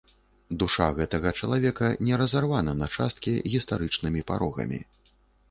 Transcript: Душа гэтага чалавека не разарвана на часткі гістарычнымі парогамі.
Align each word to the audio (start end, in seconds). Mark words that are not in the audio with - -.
Душа 0.61 0.85
гэтага 0.99 1.33
чалавека 1.39 1.89
не 2.07 2.17
разарвана 2.23 2.73
на 2.81 2.89
часткі 2.97 3.35
гістарычнымі 3.57 4.27
парогамі. 4.33 4.83